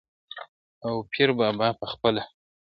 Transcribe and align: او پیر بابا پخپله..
او 0.85 0.93
پیر 1.11 1.29
بابا 1.39 1.67
پخپله.. 1.79 2.23